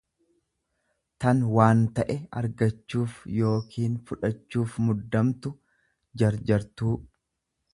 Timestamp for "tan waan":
1.25-1.83